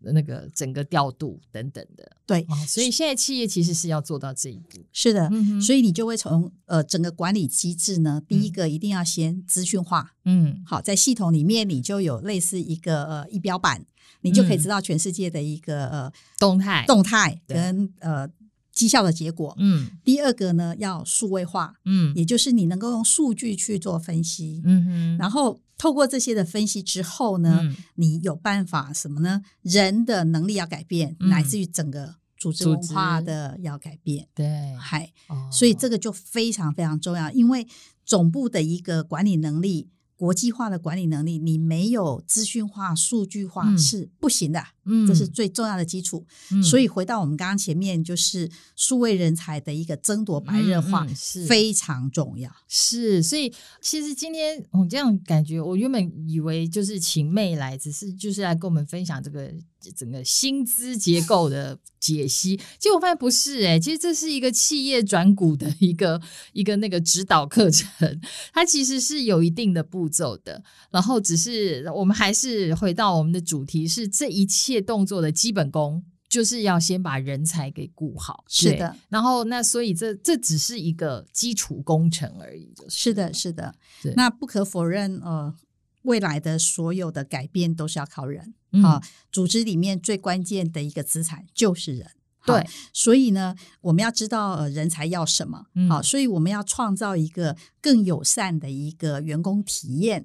[0.00, 2.10] 那个整个调度等等的。
[2.26, 4.78] 对、哦，所以现在企业其实是要做到这一步。
[4.92, 10.14] 是的，嗯、所以你就会从呃整个管理机制呢，第一个一定要先资讯化。
[10.24, 13.84] 嗯，好，在系统里面你就有类似一个呃仪表板，
[14.22, 18.28] 你就可以知道全世界的一个呃动态动态跟呃。
[18.72, 29.40] 绩效的结果，嗯，第二个呢，要数位化，嗯，也就是你能够用数据去做分析，嗯哼，然后透过这些的分析之后呢，嗯、你有办法什么呢？
[29.62, 35.10] 人的能力要改变，嗯、乃至于整个组织文化的要改变，对，嗨，
[35.50, 37.66] 所以这个就非常非常重要，因为
[38.04, 39.88] 总部的一个管理能力。
[40.20, 46.26] 国际化的管理能力，你没有资讯化、数据化是不行的，嗯，这是最重要的基础。
[46.52, 52.52] 嗯，所以回到我们刚刚前面，就是数位人才的一个争夺白热化是非常重要。
[52.68, 59.50] 是，所以其实今天我这样感觉，我原本以为就是请妹来，只是就是来跟我们分享这个。
[59.96, 66.20] 整个薪资结构的解析，结果我发现不是哎、欸，其实这是一个企业转股的一个
[66.52, 68.20] 一个那个指导课程，
[68.52, 70.62] 它其实是有一定的步骤的。
[70.90, 78.44] 然后只是我们还是回到我们的主题，是这一切动作的基本功，就是要先把人才给顾好。
[78.48, 82.72] 是的，然后那所以这这只是一个基础工程而已。
[82.74, 83.74] 就是，是的，是的。
[84.02, 85.54] 对那不可否认，呃。
[86.02, 92.10] 未来的所有的改变都是要靠人，嗯、啊，组织里面最关键的一个资产就是人。
[92.46, 100.24] 对，所以呢，我们要知道呃人才要什么，好、所以我们要创造一个更友善的一个员工体验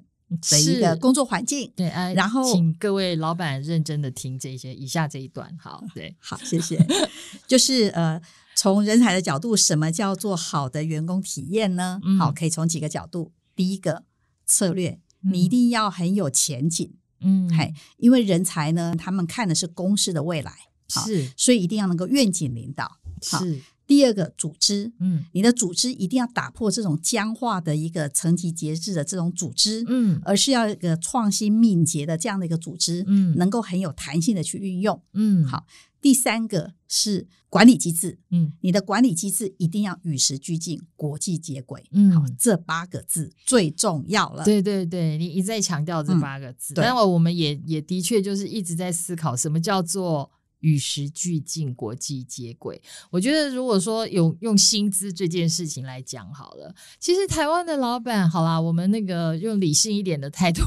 [0.50, 1.70] 的一个工作环境。
[1.76, 5.54] 对，啊、然后请各位老板认真的听这些以下这一段。
[5.60, 6.84] 好，对，好，谢谢。
[7.46, 8.18] 就是呃，
[8.54, 12.00] 从人才的角度，什么叫做好的员工体验呢？
[12.02, 13.32] 嗯、好，可以从几个角度。
[13.54, 14.04] 第一个
[14.46, 14.98] 策略。
[15.22, 20.52] 你一定要很有前景，嗯，嘿，因为人才呢，他们看的是公司的未来，
[20.88, 22.98] 是，所以一定要能够愿景领导。
[23.22, 23.60] 是。
[23.86, 35.66] 第二个组织，嗯，你的组织一定要打破这种僵化的一个层级节制的这种组织，嗯，而是要一个创新敏捷的这样的一个组织，嗯，能够很有弹性的去运用，嗯，好。
[36.00, 44.44] 第三个是管理机制，嗯，你的管理机制一定要与时俱进、国际接轨，嗯，好，这八个字最重要了。
[44.44, 50.30] 对对对，你一再强调这八个字，嗯、但我们也也的确就是一直在思考什么叫做。
[50.60, 52.80] 与时俱进，国际接轨。
[53.10, 60.62] 我觉得，如果说用用薪资这件事情来讲好了，其实台湾的老板，好啦，我们那个用理性一点的态度，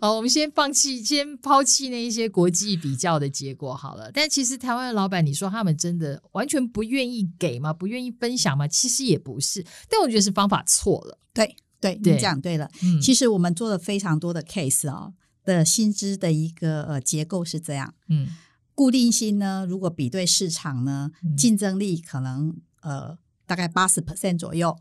[0.00, 4.10] 好，我们先放弃，先抛弃那一些国际比较的结果好了。
[4.12, 7.72] 但其实台湾的老板，你说他们真的完全不愿意给吗？
[7.72, 8.66] 不愿意分享吗？
[8.68, 9.64] 其实也不是。
[9.88, 11.18] 但我觉得是方法错了。
[11.32, 12.70] 对对，你讲对了。
[12.82, 15.12] 嗯，其实我们做了非常多的 case 啊、哦，
[15.44, 17.92] 的薪资的一个呃结构是这样。
[18.08, 18.28] 嗯。
[18.74, 24.76] 固定薪呢，如果比对市场呢，竞争力可能呃大概八十 percent 左右，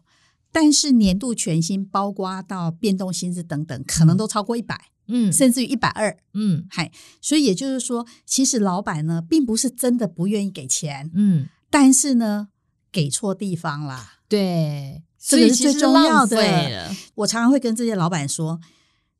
[0.52, 12.48] 但是年度全薪包括到变动薪资等等，可能都超过一百，嗯，甚至于一百二，嗯，嗨，所以也就是说，其实老板呢，并不是真的不愿意给钱，嗯，但是呢，
[12.92, 16.92] 给错地方啦，对，这个是最重要的。
[17.16, 18.60] 我常常会跟这些老板说。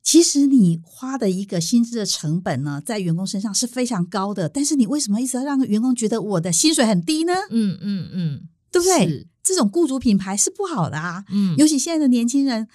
[0.04, 7.32] 其实你花的一个薪资的成本呢，在员工身上是非常高的，但是你为什么一直要让员工觉得我的薪水很低呢？
[7.50, 9.26] 嗯嗯嗯，对不对？
[9.42, 11.24] 这种雇主品牌是不好的啊。
[11.30, 12.68] 嗯，尤其现在的年轻人，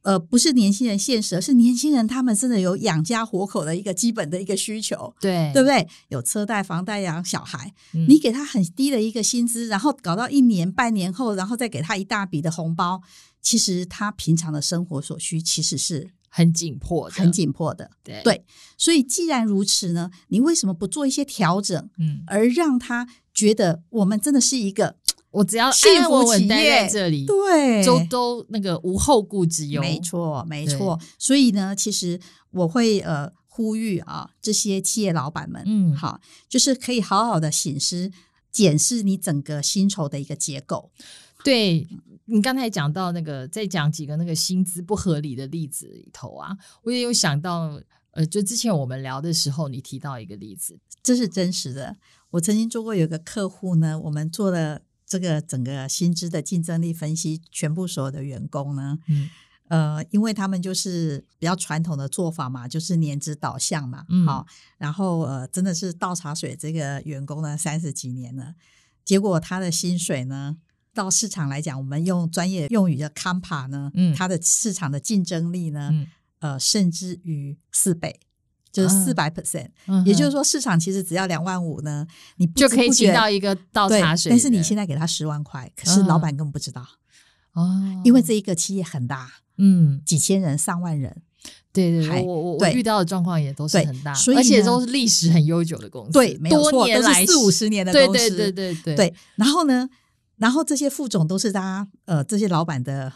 [0.00, 5.86] 呃，不是年轻人现实，是年轻人他们真的有养家活口的一个基本的一个需求，对对不对？
[6.08, 13.02] 有车贷、房贷养小孩，嗯，你给他很低的一个薪资，然后搞到一年半年后，然后再给他一大笔的红包，
[13.42, 16.12] 其实他平常的生活所需其实是。
[16.32, 18.44] 很紧迫的，很紧迫的，对对，
[18.78, 24.96] 所以既然如此呢，你为什么不做一些调整，嗯，而让他觉得我们真的是一个
[25.32, 30.98] 我只要幸福稳稳待在这里，对，都都那个无后顾之忧，没错，没错。
[31.18, 32.18] 所以呢，其实
[32.52, 38.10] 我会呃呼吁啊，这些企业老板们，嗯，好，就是可以好好的省思
[38.52, 40.90] 检视你整个薪酬的一个结构，
[41.44, 41.86] 对。
[42.30, 47.80] 你刚才讲到那个，再讲几个那个薪资不合理的例子里头啊，我也有想到，
[48.12, 51.96] 呃，就之前我们聊的时候，你提到一个例子，这是真实的。
[52.30, 59.28] 我曾经做过有个客户呢，我们做了这个整个薪资的竞争力分析，全部所有的员工呢，嗯，
[59.66, 64.46] 呃，因为他们就是比较传统的做法嘛，就是年资导向嘛，嗯，好，
[64.78, 68.54] 然后呃，真的是倒茶水这个员工呢，三十几年了，
[69.04, 70.58] 结果他的薪水呢。
[70.92, 76.06] 到市场来讲，我们用专业用语的 Compa 呢，嗯，它的市场的竞争力呢，嗯、
[76.40, 78.18] 呃，甚至于四倍，
[78.72, 79.68] 就是四百 percent。
[79.86, 84.30] 嗯、也就是说，市场其实只要两万五呢，你就可以请到一个倒茶水。
[84.30, 86.84] 但是你现在给他十万块，可是老板根本不知道
[87.52, 91.22] 哦，因为这一个企业很大，嗯，几千人、上万人。
[91.72, 99.14] 对对对，我我我遇到的状况也都是很大，而且都是历史很悠久的公司，对，没有错，都是四五十年的公司，对对对对对，对。
[99.36, 99.88] 然后呢？
[100.40, 103.12] 然后这些副总都是他呃这些老板的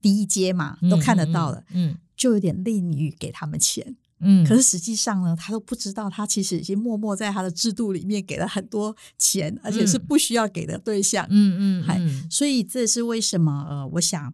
[0.00, 14.32] 第一阶嘛，都看得到了，嗯，嗯，就有点吝于给他们钱，嗯，可是实际上呢，他都不知道，他其实已经默默在他的制度里面给了很多钱，而且是不需要给的对象，嗯嗯，嗯，所以这是为什么呃，我想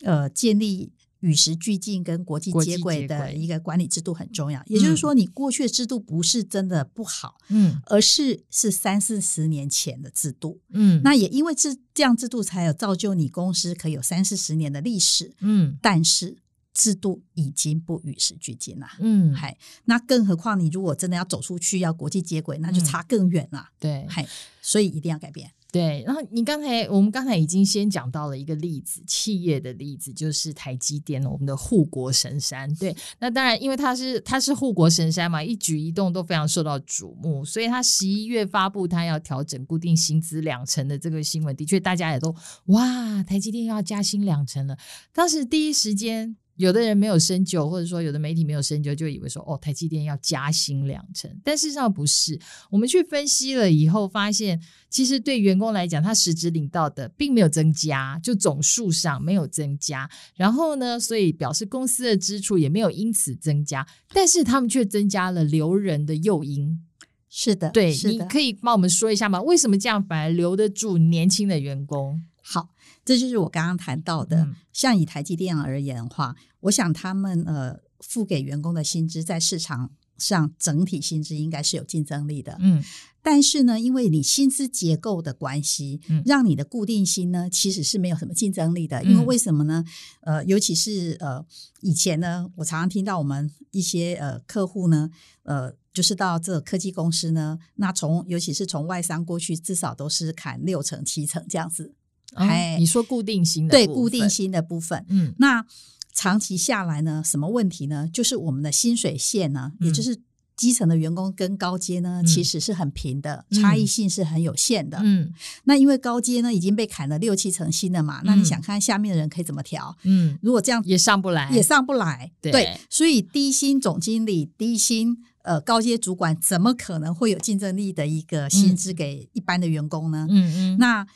[0.00, 0.92] 呃建立。
[1.26, 16.36] 与时俱进跟国际接轨的一个管理制度很重要，也就是说，你过去的制度不是真的不好，嗯，而是是三四十年前的制度，嗯，那也因为这这样制度才有造就你公司可以有三四十年的历史，嗯，但是
[16.72, 24.24] 制度已经不与时俱进了，嗯，嗨，那更何况你如果真的要走出去要国际接轨，那就差更远了，对，嗨，
[24.62, 25.50] 所以一定要改变。
[25.76, 32.74] 对，然后你刚才我们刚才已经先讲到了一个例子，企业的例子就是台积电，我们的护国神山。
[32.76, 42.34] 对，那当然，因为它是它是护国神山嘛，一举一动都非常受到瞩目，所以它十一月发布它要调整固定薪资两成的这个新闻，的确大家也都
[42.66, 44.78] 哇，台积电要加薪两成了。
[45.12, 46.36] 当时第一时间。
[46.56, 52.38] 有的人没有深究，或者说有的媒体没有深究，就以为说哦，台积电要加薪两成，但事实上不是。
[52.70, 60.08] 我们去分析了以后，发现其实对员工来讲，他实质领到的并没有增加，就总数上没有增加。
[60.34, 66.82] 然后呢，所以表示公司的支出也没有因此增加，但是他们却增加了留人的诱因。
[67.28, 69.42] 是的，对，你可以帮我们说一下吗？
[69.42, 72.22] 为什么这样反而留得住年轻的员工？
[72.48, 72.68] 好。
[73.04, 82.56] 这就是我刚刚谈到的，嗯、像以台积电而言的话，我想他们呃付给员工的薪资在市场上整体薪资应该是有竞争力的。
[82.60, 82.82] 嗯。
[83.22, 89.02] 但是呢，因为你薪资结构的关系，嗯，让你的固定薪呢其实是没有什么竞争力的。
[89.02, 89.84] 因为为什么呢？
[90.20, 91.44] 呃，尤其是呃
[91.80, 95.10] 以前呢，我常常听到我们一些呃客户呢，
[95.42, 101.94] 呃，就是到这个科技公司呢，那从尤其是从外商过去，至少都是砍六成七成这样子。
[102.36, 105.64] 哎、哦，你说固定薪的对固定薪的部分，嗯，那
[106.12, 108.08] 长期下来呢，什么问题呢？
[108.12, 110.14] 就是我们的薪水线呢，也就是。
[110.14, 110.22] 嗯
[110.56, 114.98] 基层的员工跟高阶呢，其实是很平的，嗯、差异性是很有限的。
[115.02, 115.30] 嗯，
[115.64, 119.94] 那因为高阶呢已经被砍了六七成薪了嘛，嗯、那你想看下面的人可以怎么调？
[120.04, 122.32] 嗯，如果这样也上不来，也上不来。
[122.40, 130.26] 对，对，所以低薪总经理、低薪呃高阶主管，怎么可能会有竞争力的一个薪资给一般的员工呢？
[130.30, 131.06] 嗯嗯，那。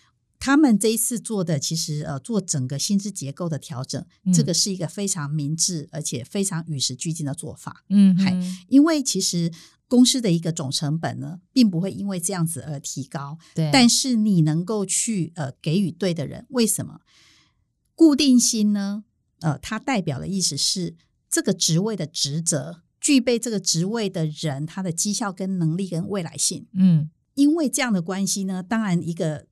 [0.40, 7.84] 他们这一次做的，其实呃，做整个薪资结构的调整，嗯、这个是一个非常明智而且非常与时俱进的做法。
[7.90, 8.34] 嗯还，
[8.66, 9.52] 因为其实
[9.86, 13.36] 公司的一个总成本呢，并不会因为这样子而提高。
[13.54, 17.02] 对，但是你能够去呃给予对的人，为什么？
[17.94, 19.04] 固定薪呢？
[19.40, 20.96] 呃，它代表的意思是
[21.28, 26.66] 这个职位的职责，具备这个职位的人，他的绩效跟能力跟未来性。
[26.72, 29.49] 嗯，因为这样的关系呢，当然一个。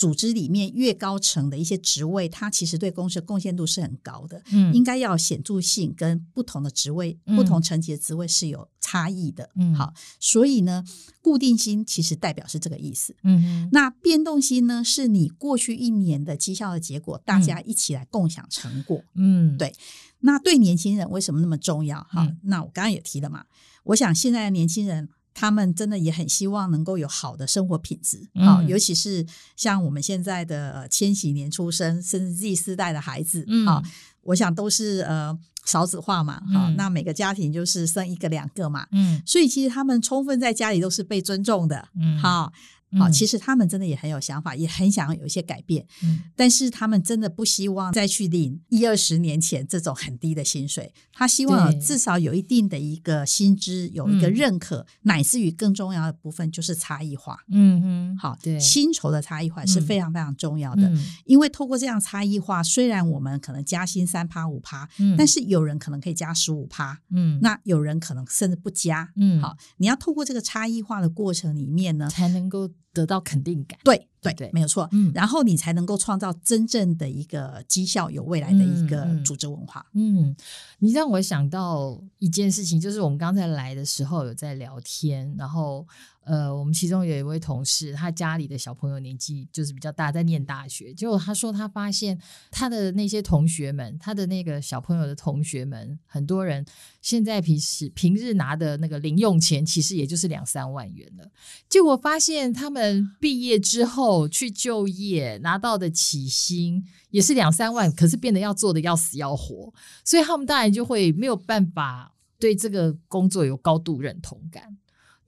[0.00, 10.82] 组织里面越高层的一些职位，它其实对公司的贡献度是很高的，嗯，应该要显著性跟不同的职位、嗯、不同层级的职位是有差异的，嗯，好，所以呢，
[11.20, 13.42] 固定薪其实代表是这个意思，嗯。
[13.42, 19.74] 哼，那变动薪呢，是你过去一年的绩效的结果，大家一起来共享成果，嗯，对，
[20.20, 21.98] 那对年轻人为什么那么重要？
[22.08, 23.44] 哈、嗯，那我刚刚也提了嘛，
[23.84, 25.10] 我想现在的年轻人。
[25.40, 29.24] 他们真的也很希望能够有好的生活品质，啊、嗯，尤其是
[29.56, 33.84] 像我们现在的千禧年出生，甚至 Z 世代的孩子，啊、嗯，
[34.24, 35.34] 我想都是呃
[35.64, 42.52] 少子化嘛，啊、嗯，那每个家庭就是生一个两个嘛，嗯，所以其实他们充分在家里都是被尊重的，嗯，好。
[42.98, 72.68] 好，其实他们真的也很有想法，也很想要有一些改变，嗯，但是他们真的不希望再去领一二十年前这种很低的薪水，他希望至少有一定的一个薪资，有一个认可，嗯、乃至于更重要的部分就是差异化，嗯嗯，好，对，薪酬的差异化是非常非常重要的，嗯、因为透过这样差异化，虽然我们可能加薪三趴五趴，嗯，但是有人可能可以加十五趴，嗯，那有人可能甚至不加，嗯，好，你要透过这个差异化的过程里面呢，才能够。
[72.92, 74.88] 得到肯定感，对对对，没有错。
[74.92, 79.84] 嗯，然后你才能够创造真正的一个绩效有未来的一个组织文化。
[79.94, 80.36] 嗯，嗯，
[80.78, 85.86] 你让我想到一件事情，就是我们刚才来的时候有在聊天，然后。
[86.30, 90.94] 呃，我们其中有一位同事，他家里的小朋友年纪就是比较大，在念大学。
[90.94, 92.16] 结果他说，他发现
[92.52, 96.64] 他的那些同学们，他的那个小朋友的同学们，很多人
[97.02, 101.28] 现在平时平日拿的那个零用钱，其实也就是两三万元了。
[101.68, 109.74] 结果发现他们毕业之后去就业，拿到的起薪也是两三万，可是变得要做的要死要活，
[110.04, 114.76] 所以他们当然就会没有办法对这个工作有高度认同感。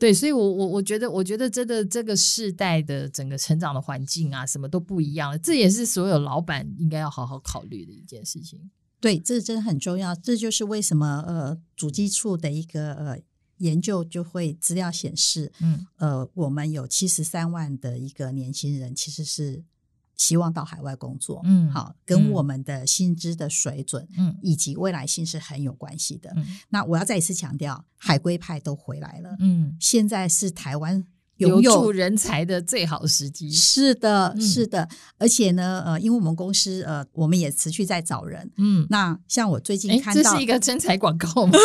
[0.03, 5.39] 对，所以我，我我我觉得，我觉得真的这个世代的整个成长的环境啊，什么都不一样了。
[5.39, 8.69] 这也是所有老板应该要好好考虑的一件事情。
[8.99, 10.13] 对，这真的很重要。
[10.17, 13.17] 这就是为什么呃，主计处的一个呃
[13.59, 19.63] 研究就会资料显示，嗯，呃，我们有七十三万的一个年轻人其实是。
[20.23, 26.33] 希望到海外工作，嗯，好，跟我们的薪资的水准，嗯，以及未来性是很有关系的。
[26.37, 31.05] 嗯，那我要再一次强调，海归派都回来了，嗯，现在是台湾
[31.39, 33.51] 留住人才的最好时机。
[33.53, 41.59] 是的，是的，而且呢，呃，因为我们公司呃，我们也持续在找人，嗯，那像我最近看到，这是一个真才广告吗？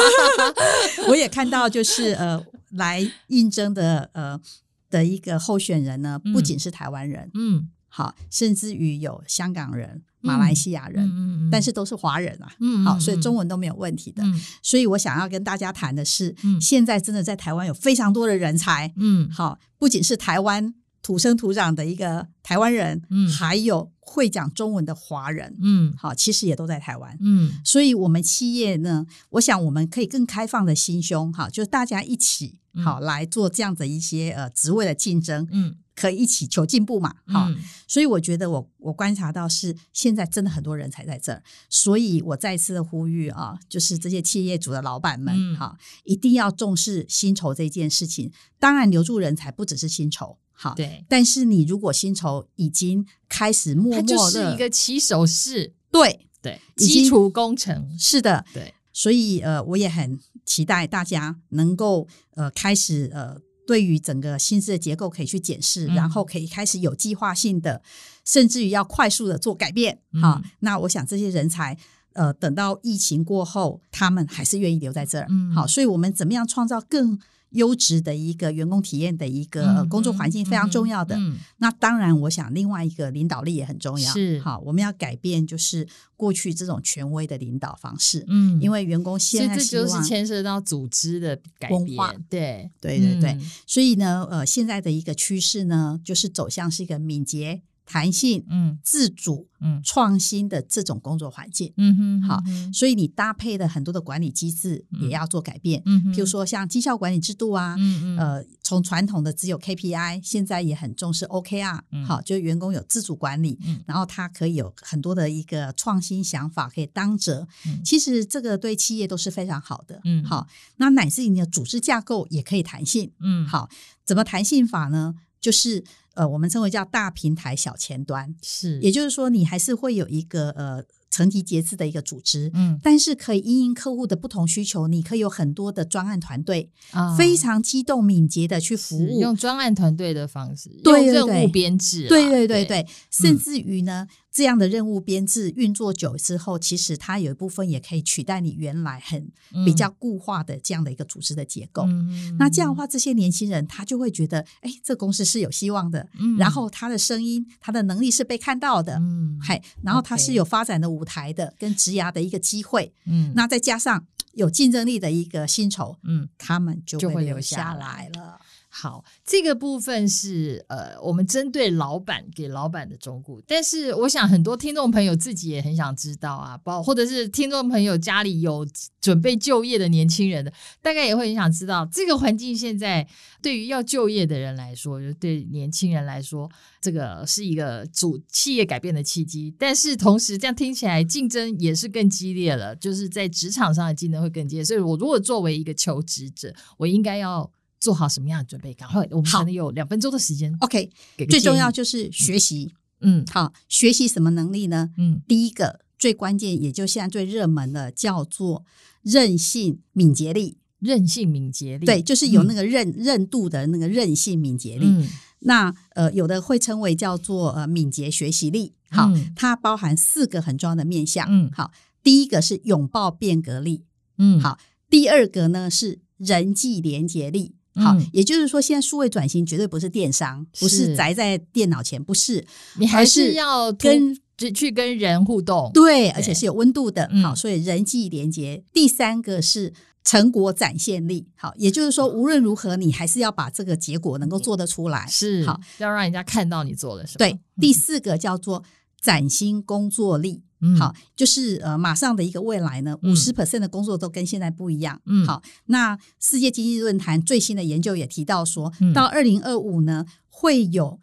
[1.09, 4.41] 我也看到，就是呃，来应征的呃
[4.89, 7.69] 的一个候选人呢，不仅是台湾人，嗯。
[7.97, 12.47] 好，甚至于有香港人、马来西亚人，嗯嗯嗯、但是都是华人啊。
[12.59, 14.21] 嗯，好，所以中文都没有问题的。
[14.23, 18.93] 嗯、所以我想要跟大家谈的是，嗯、现在真的在台湾有非常多的人才。
[18.97, 20.75] 嗯，好，不仅是台湾
[21.07, 25.55] 土生土长的一个台湾人，嗯，还有会讲中文的华人。
[25.61, 27.17] 嗯，好，其实也都在台湾。
[27.21, 35.47] 嗯，所以我们企业呢，我想我们可以更开放的心胸，哈，就是大家一起好来做这样的一些呃职位的竞争。
[35.49, 35.77] 嗯。
[35.97, 37.11] 可以一起求进步嘛？
[37.25, 48.31] 哈，嗯、所以我觉得我我观察到是现在真的很多人才在这儿，所以我再次的呼吁啊，就是这些企业主的老板们，哈、嗯，一定要重视薪酬这件事情。
[48.59, 51.05] 当然，留住人才不只是薪酬，好，对。
[51.07, 58.73] 但是你如果薪酬已经开始默默的，它就是一个起手式，对对，基础工程是的，对。
[58.91, 63.37] 所以呃，我也很期待大家能够呃开始呃，
[63.67, 67.83] 对于整个薪资的结构可以去检视，嗯、然后可以开始有计划性的，
[68.25, 69.99] 甚至于要快速的做改变。
[70.19, 71.77] 好、嗯，那我想这些人才
[72.13, 75.27] 呃，等到疫情过后，他们还是愿意留在这儿。
[75.29, 77.19] 嗯，好，所以我们怎么样创造更
[77.51, 81.15] 优质的一个员工体验的一个工作环境非常重要的。
[81.15, 84.13] 嗯嗯嗯、那当然，我想另外一个领导力也很重要。
[84.13, 88.25] 是好，我们要改变就是过去这种权威的领导方式。
[88.27, 91.81] 嗯，因为员工现在这就是牵涉到组织的改变。
[91.81, 97.61] 文化对对对对，嗯、所以呢，呃，现在的一个趋势呢，就是走向是一个敏捷。
[97.87, 113.81] 弹性、嗯，自主、嗯，创新的这种工作环境，嗯哼，好，所以你搭配的很多的管理机制也要做改变，嗯，比如说像绩效管理制度啊，嗯嗯，呃，从传统的只有 KPI，现在也很重视 OKR，好，就员工有自主管理，嗯。
[113.87, 117.47] 然后他可以有很多的一个创新想法可以当责，
[117.85, 123.69] 其实这个对企业都是非常好的，嗯，好，那乃至于你的组织架构也可以弹性，嗯，好，
[124.03, 125.15] 怎么弹性法呢？
[125.39, 125.83] 就是
[126.17, 130.83] 呃，我们称为叫大平台小前端，是，也就是说，你还是会有一个呃。
[131.09, 142.87] 层级节制的一个组织，嗯，但是可以因应客户的不同需求，你可以有很多的专案团队，啊，非常机动敏捷的去服务，用专案团队的方式，对任务编制，对对对对，对。
[143.09, 149.31] 甚至于呢，嗯、这样的任务编制运作久之后，其实它有一部分也可以取代你原来很
[149.65, 151.85] 比较固化的这样的一个组织的结构。
[151.87, 168.39] 嗯、那这样的话，这些年轻人他就会觉得，哎，这公司是有希望的，嗯，然后他的声音，他的能力是被看到的，嗯，嗨，然后他是有发展的舞台的跟职涯的一个机会，嗯，那再加上有竞争力的一个薪酬，嗯，他们就会留下来了。
[168.79, 173.41] 好，这个部分是呃，我们针对老板给老板的忠告。
[173.47, 178.63] 但是，我想很多听众朋友自己也很想知道啊，包或者是听众朋友家里有
[179.01, 183.07] 准备就业的年轻人的，大概也会很想知道这个环境现在
[183.41, 186.47] 对于要就业的人来说，就对年轻人来说，
[186.79, 189.51] 这个是一个主企业改变的契机。
[189.57, 194.63] 但是同时，这样听起来竞争也是更激烈了，就是在职场上的竞争会更激烈。
[194.63, 197.51] 所以我如果作为一个求职者，我应该要。
[197.79, 198.73] 做好什么样的准备？
[198.73, 200.55] 赶快，我们可能有两分钟的时间。
[200.59, 200.89] OK，
[201.29, 202.73] 最重要就是学习。
[203.01, 204.89] 嗯，好，学习什么能力呢？
[204.97, 208.65] 嗯，第一个最关键，也就现在最热门的，叫做
[209.03, 210.57] 韧性敏捷力。
[210.79, 214.85] 韧性敏捷力，对，就是有那个韧韧度的那个韧性敏捷力。
[214.85, 215.07] 嗯，
[215.39, 218.75] 那呃，有的会称为叫做呃敏捷学习力。
[218.91, 221.25] 好，它包含四个很重要的面向。
[221.29, 221.71] 嗯，好，
[222.03, 223.85] 第一个是拥抱变革力。
[224.19, 227.55] 嗯，好，第二个呢是人际连结力。
[227.77, 232.45] 好，也就是说，现在数位转型绝对不是电商，不是宅在电脑前，不是，
[232.77, 237.09] 你还是要跟只去跟人互动，对，而且是有温度的。
[237.23, 238.63] 好，所以人际连接。
[238.71, 239.73] 第三个是
[240.03, 241.27] 成果展现力。
[241.35, 247.17] 好，也就是说，无论如何，你还是要把这个结果能够做得出来，是好，要让人家看到你做了什么。
[247.17, 248.63] 对，第四个叫做
[249.01, 250.43] 崭新工作力。
[250.61, 254.99] 嗯，好，就是呃，马上的一个未来呢，五十 percent 的工作都跟现在不一样。
[255.05, 260.99] 嗯，好，那世界经济论坛最新的研究也提到说，嗯、到二零二五呢，会有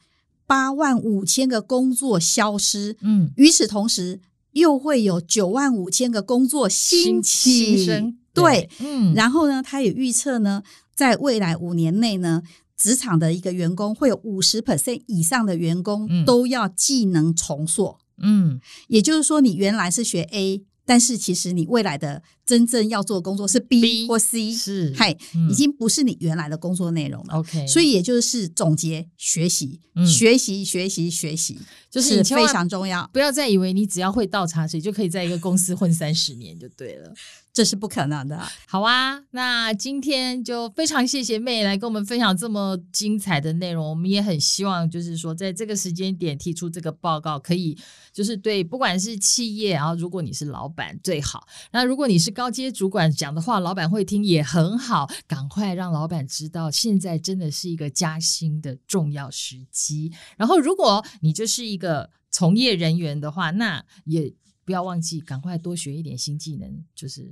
[0.47, 2.97] 八万五千个工作消失。
[3.01, 4.21] 嗯，与此同时，
[4.53, 7.77] 又会有九万五千个工作兴起。
[7.77, 10.63] 新生，对，嗯，然后呢，他也预测呢，
[10.95, 12.43] 在未来五年内呢，
[12.77, 17.97] 职场的一个员工会有五十 percent 以上的员工都要技能重塑。
[18.19, 27.35] 嗯，也就是说，你原来是学 A，但是其实你未来的真正要做的工作是 B, B 或 C，是，嗨，嗯、已经不是你原来的工作内容了。
[27.35, 31.59] OK，所以也就是总结学习，嗯、学习，学习，学习，
[31.91, 33.09] 就是非常重要。
[33.13, 37.13] 不要再以为你只要会倒茶水就可以在一个公司混三十年就对了。
[37.55, 38.37] 这是不可能的。
[38.67, 43.89] 好啊，那今天就非常谢谢妹来跟我们分享这么精彩的内容。
[43.89, 47.79] 我们也很希望，就是说，在这个时间点提出这个报告，可以
[48.13, 55.09] 就是对不管是企业，然后如果你是老板最好，那如果你是高阶主管讲的话，老板会听也很好。
[55.29, 60.13] 赶快让老板知道，现在真的是一个加薪的重要时机。
[60.37, 64.35] 然后，如果你就是一个从业人员的话，那也。
[64.65, 67.29] 不要忘记，赶快多学一点新技能，就是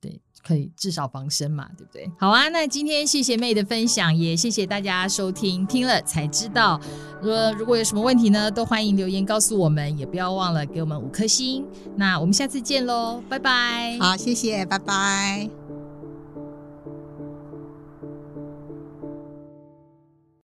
[0.00, 2.10] 对，可以至少防身嘛，对不对？
[2.18, 6.80] 好啊，那今天谢谢妹的分享，也谢谢大家收听，听了才知道。
[7.22, 11.64] 呃如果有什么问题呢，都欢迎留言告诉我们，也不要忘了给我们五颗星。
[11.96, 13.96] 那我们下次见喽，拜拜。
[14.00, 15.61] 好，谢谢，拜拜。